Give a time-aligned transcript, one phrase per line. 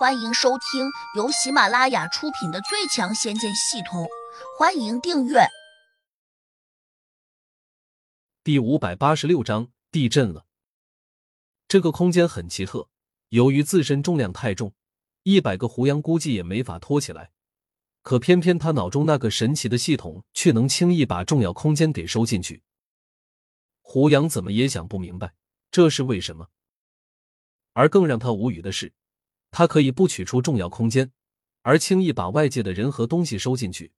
[0.00, 4.04] 欢迎收听由喜马拉雅出品的《最强仙剑系统》，
[4.58, 5.40] 欢迎订阅。
[8.42, 10.46] 第五百八十六章地震了。
[11.68, 12.88] 这个空间很奇特，
[13.28, 14.72] 由于自身重量太重，
[15.24, 17.32] 一百个胡杨估计也没法拖起来。
[18.00, 22.62] 可偏偏他脑中那个神奇的系统却能轻易把重要空间给收进去。
[23.82, 25.34] 胡杨怎么也想不明白
[25.70, 26.48] 这是为什么。
[27.74, 28.94] 而更让他无语的是。
[29.50, 31.12] 他可以不取出重要空间，
[31.62, 33.92] 而轻易把外界的人和东西收进去，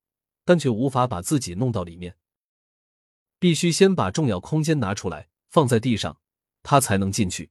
[0.44, 2.16] 但却无法把自己弄到里面。
[3.38, 6.20] 必须先把重要空间拿出来，放在地上，
[6.62, 7.50] 他才能进去。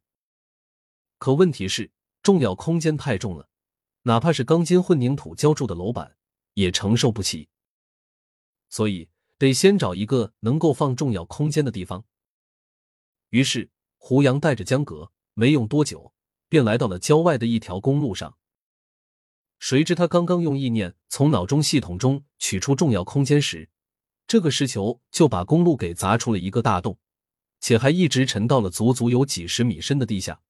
[1.18, 1.92] 可问题是，
[2.24, 3.50] 重要空间太重了，
[4.04, 6.16] 哪怕是钢筋混凝土浇筑的楼板
[6.54, 7.50] 也承受不起。
[8.70, 12.06] 所以得先找一个能够放重要空间的地方。
[13.30, 16.14] 于是，胡杨带着江格，没用多久。
[16.52, 18.38] 便来到了郊外的一条公路上。
[19.58, 23.70] 谁知他刚刚用意念从脑中系统中取出重要空间时，
[24.28, 27.00] 这个石球就把公路给砸出了一个大洞，
[27.62, 30.42] 且还一直沉到了足足有几十米深的地下。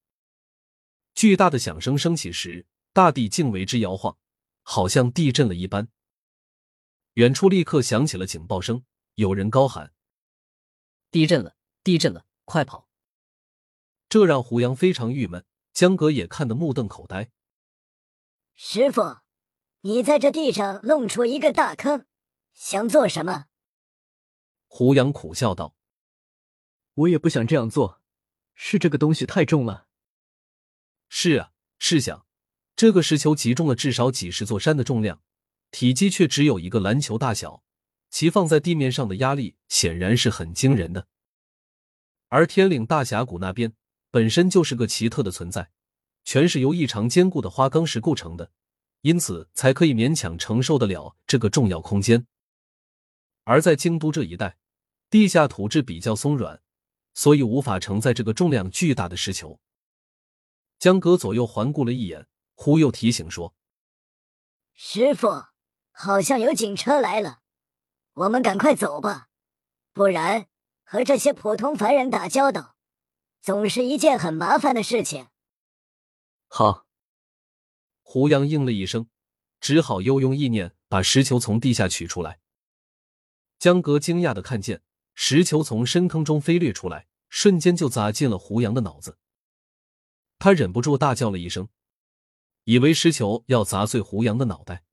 [1.14, 4.18] 巨大的响声升起时，大地竟为之摇晃，
[4.64, 5.88] 好像地震了一般。
[7.14, 9.94] 远处立刻响起了警报声，有人高喊
[11.12, 11.56] ：“地震了！
[11.84, 12.26] 地震了！
[12.46, 12.90] 快跑！”
[14.10, 15.46] 这让胡杨非常郁闷。
[15.74, 17.32] 江格也看得目瞪口呆。
[18.54, 19.20] 师傅，
[19.82, 22.06] 你在这地上弄出一个大坑，
[22.54, 23.46] 想做什么？
[24.68, 25.76] 胡杨苦笑道
[26.94, 28.02] ：“我也不想这样做，
[28.54, 29.88] 是这个东西太重了。”
[31.10, 32.26] 是啊，试想，
[32.76, 35.22] 这个石球集中了至少几十座山的重量，
[35.72, 37.64] 体积却只有一个篮球大小，
[38.10, 41.08] 其放在地面上的压力显然是很惊人的。
[42.28, 43.74] 而天岭大峡谷那边。
[44.12, 45.72] 本身就是个奇特的存在，
[46.26, 48.52] 全是由异常坚固的花岗石构成的，
[49.02, 52.28] 因此才可以勉强承受得了这个重要空间。
[53.46, 54.58] 而在京都这一带，
[55.10, 56.62] 地下土质比较松软，
[57.14, 59.60] 所以无法承载这个重量巨大的石球。
[60.78, 63.56] 江哥左右环顾了一眼，忽又提醒说
[64.76, 65.46] ：“师傅，
[65.92, 67.40] 好像有警车来了，
[68.14, 69.30] 我们赶快走吧，
[69.94, 70.48] 不然
[70.84, 72.76] 和这些普通凡人打交道。”
[73.42, 75.28] 总是一件很麻烦的事情。
[76.48, 76.86] 好，
[78.02, 79.10] 胡杨应了一声，
[79.60, 82.40] 只好又用意念把石球从地下取出来。
[83.58, 84.84] 江格惊讶的看见
[85.16, 89.18] 石球从深坑中飞掠出来，瞬间就砸进了胡杨的脑子。
[90.38, 91.70] 他忍不住大叫了一声，
[92.66, 94.84] 以为石球要砸碎胡杨的脑袋。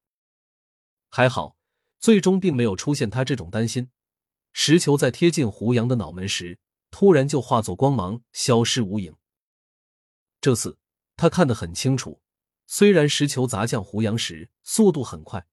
[1.11, 1.57] 还好，
[1.99, 3.91] 最终并没有出现他这种担心。
[4.55, 6.59] 石球在贴近胡杨的脑门时。
[6.91, 9.15] 突然就化作光芒，消失无影。
[10.41, 10.79] 这次
[11.17, 12.21] 他看得很清楚，
[12.67, 15.47] 虽然石球砸向胡杨时速度很快，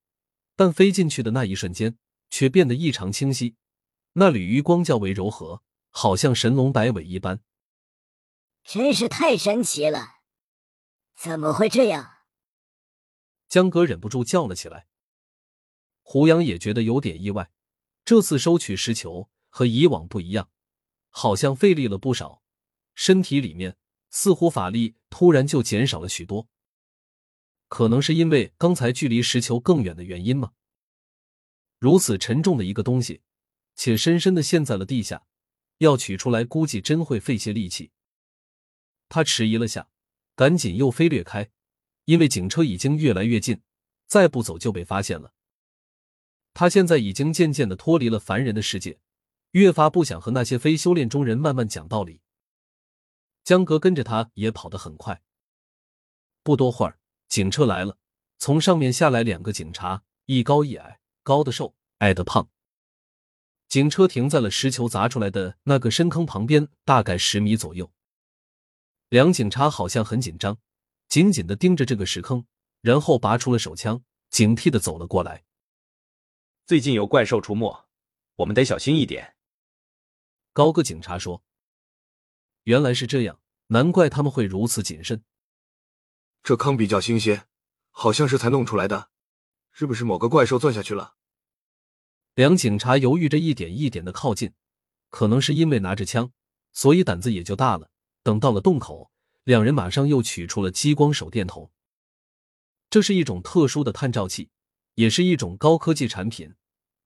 [0.54, 1.98] 但飞进去的那一瞬间
[2.30, 3.56] 却变得异常清晰。
[4.14, 7.40] 那缕余光较为柔和，好像神龙摆尾一般。
[8.64, 10.20] 真是太神奇了！
[11.16, 12.14] 怎么会这样？
[13.48, 14.86] 江哥忍不住叫了起来。
[16.02, 17.50] 胡杨也觉得有点意外，
[18.04, 20.50] 这次收取石球和以往不一样。
[21.18, 22.42] 好像费力了不少，
[22.94, 23.78] 身体里面
[24.10, 26.46] 似乎法力突然就减少了许多。
[27.68, 30.52] 可能是因为刚才距离石球更远的原因吗？
[31.78, 33.22] 如此沉重的一个东西，
[33.74, 35.24] 且深深的陷在了地下，
[35.78, 37.92] 要取出来估计真会费些力气。
[39.08, 39.88] 他迟疑了下，
[40.34, 41.48] 赶紧又飞掠开，
[42.04, 43.62] 因为警车已经越来越近，
[44.06, 45.32] 再不走就被发现了。
[46.52, 48.98] 他现在已经渐渐的脱离了凡人的世界。
[49.56, 52.20] 越发不想和那些非修炼中人慢慢讲道理。
[53.42, 55.22] 江哥跟着他也跑得很快。
[56.42, 57.96] 不多会儿，警车来了，
[58.36, 62.50] 从上面下来两个警察，一高一矮，高的瘦，矮的胖。
[63.66, 67.90] 警车停在了石球砸出来的那个深坑旁边，大概十米左右。
[69.08, 70.58] 两警察好像很紧张，
[71.08, 72.44] 紧紧的盯着这个石坑，
[72.82, 75.46] 然后拔出了手枪，警惕的走了过来。
[76.66, 77.86] 最近有怪兽出没，
[78.34, 79.35] 我们得小心一点。
[80.56, 81.44] 高个警察说
[82.64, 85.22] ：“原来是这样，难怪他们会如此谨慎。
[86.42, 87.46] 这坑比较新鲜，
[87.90, 89.10] 好像是才弄出来的，
[89.70, 91.16] 是不是某个怪兽钻下去了？”
[92.36, 94.54] 两警察犹豫着，一点一点的靠近。
[95.10, 96.32] 可能是因为拿着枪，
[96.72, 97.90] 所以胆子也就大了。
[98.22, 99.10] 等到了洞口，
[99.44, 101.70] 两人马上又取出了激光手电筒。
[102.88, 104.48] 这是一种特殊的探照器，
[104.94, 106.54] 也是一种高科技产品，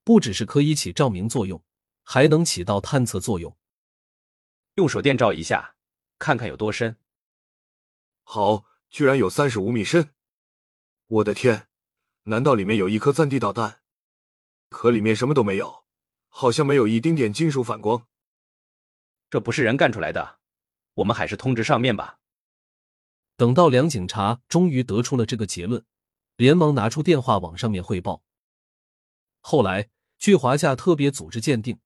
[0.04, 1.60] 不只是可以起照明作用。
[2.02, 3.56] 还能起到探测作用。
[4.74, 5.76] 用手电照一下，
[6.18, 6.96] 看看有多深。
[8.22, 10.14] 好，居然有三十五米深。
[11.06, 11.68] 我的天，
[12.24, 13.82] 难道里面有一颗钻地导弹？
[14.68, 15.84] 可里面什么都没有，
[16.28, 18.06] 好像没有一丁点金属反光。
[19.28, 20.38] 这不是人干出来的，
[20.94, 22.18] 我们还是通知上面吧。
[23.36, 25.84] 等到梁警察终于得出了这个结论，
[26.36, 28.22] 连忙拿出电话往上面汇报。
[29.40, 31.80] 后来，据华夏特别组织鉴定，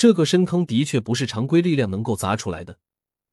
[0.00, 2.78] 这个深坑的确不是常规力量能够砸出来的，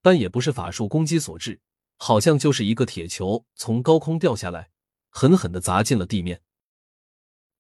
[0.02, 1.62] 但也不是法术攻击所致，
[1.96, 4.70] 好像就是一个铁球从高空掉下来，
[5.10, 6.42] 狠狠的砸进了地面。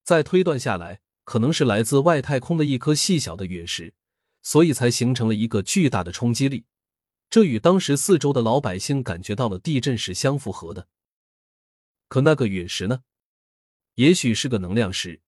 [0.03, 3.93] 再推断下来，可能是来自外太空的一颗细小的陨石，
[4.41, 6.65] 所以才形成了一个巨大的冲击力。
[7.29, 10.89] 这与当时四周的老百姓感觉到了地震是相符合的。
[12.09, 13.03] 可那个陨石呢？
[13.95, 15.21] 也许是个能量石。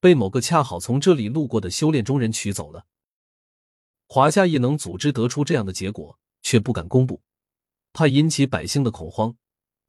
[0.00, 2.86] 被某个恰好从这里路过的修炼中人取走了。
[4.06, 7.22] 华夏异能组织得出这样的结果，却不敢公布，
[7.92, 9.36] 怕引起百姓的恐慌，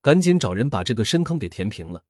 [0.01, 2.03] 赶紧找人把这个深坑给填平了，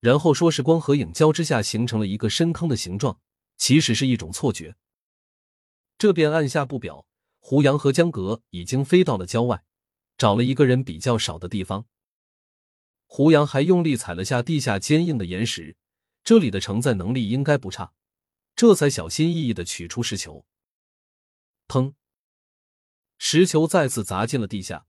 [0.00, 3.18] 然后说是光和影交织下形成了一个深坑的形状，
[3.56, 4.76] 其实是一种错觉。
[5.98, 7.06] 这便按下不表。
[7.38, 9.62] 胡杨和江格已经飞到了郊外，
[10.18, 11.86] 找了一个人比较少的地方。
[13.06, 15.76] 胡杨还用力踩了下地下坚硬的岩石。
[16.24, 17.92] 这里的承载能力应该不差，
[18.56, 20.44] 这才小心翼翼的取出石球。
[21.68, 21.94] 砰！
[23.18, 24.86] 石球再次砸进了地下。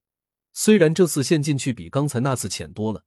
[0.54, 3.06] 虽然这次陷进去比刚才那次浅多了，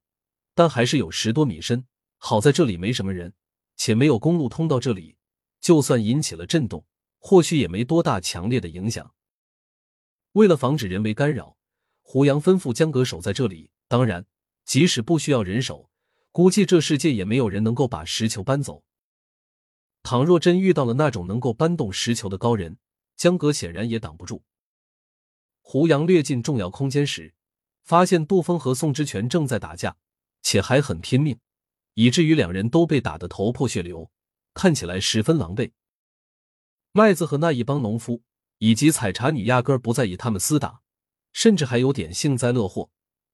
[0.55, 1.85] 但还是有十多米深。
[2.17, 3.33] 好在这里没什么人，
[3.75, 5.17] 且没有公路通到这里，
[5.59, 6.85] 就算引起了震动，
[7.17, 9.13] 或许也没多大强烈的影响。
[10.33, 11.57] 为了防止人为干扰，
[12.01, 13.71] 胡杨吩咐江格守在这里。
[13.87, 14.25] 当然，
[14.63, 15.89] 即使不需要人手。
[16.31, 18.85] 估计这世界也没有人能够把石球搬走。
[20.01, 22.77] 倘若真遇到了那种能够搬动石球的高人，
[23.15, 24.43] 江格显然也挡不住。
[25.61, 27.33] 胡杨掠进重要空间时，
[27.83, 29.95] 发现杜峰和宋之权正在打架，
[30.41, 31.39] 且还很拼命，
[31.93, 34.11] 以至于两人都被打得头破血流，
[34.53, 35.71] 看起来十分狼狈。
[36.91, 38.21] 麦子和那一帮农夫
[38.57, 40.81] 以及采茶女压根儿不在意他们厮打，
[41.31, 42.89] 甚至还有点幸灾乐祸。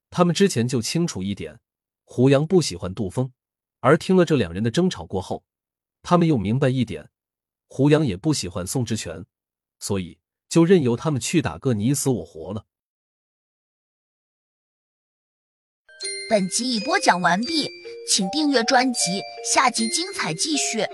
[0.09, 1.59] 他们之前就清楚一点。
[2.03, 3.33] 胡杨不喜欢杜峰，
[3.81, 5.43] 而听了这两人的争吵过后，
[6.01, 7.09] 他们又明白一点：
[7.67, 9.25] 胡杨也不喜欢宋之权，
[9.79, 10.19] 所以
[10.49, 12.65] 就任由他们去打个你死我活了。
[16.29, 17.69] 本集已播讲完毕，
[18.11, 19.21] 请订阅专辑，
[19.53, 20.85] 下集精彩继续。